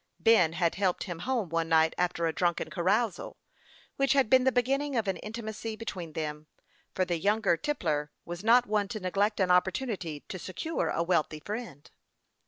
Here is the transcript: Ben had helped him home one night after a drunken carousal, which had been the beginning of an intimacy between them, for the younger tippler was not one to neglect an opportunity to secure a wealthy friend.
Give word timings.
Ben 0.19 0.53
had 0.53 0.73
helped 0.73 1.03
him 1.03 1.19
home 1.19 1.49
one 1.49 1.69
night 1.69 1.93
after 1.95 2.25
a 2.25 2.33
drunken 2.33 2.71
carousal, 2.71 3.37
which 3.97 4.13
had 4.13 4.31
been 4.31 4.45
the 4.45 4.51
beginning 4.51 4.95
of 4.95 5.07
an 5.07 5.17
intimacy 5.17 5.75
between 5.75 6.13
them, 6.13 6.47
for 6.95 7.05
the 7.05 7.19
younger 7.19 7.55
tippler 7.55 8.09
was 8.25 8.43
not 8.43 8.65
one 8.65 8.87
to 8.87 8.99
neglect 8.99 9.39
an 9.39 9.51
opportunity 9.51 10.21
to 10.21 10.39
secure 10.39 10.89
a 10.89 11.03
wealthy 11.03 11.39
friend. 11.39 11.91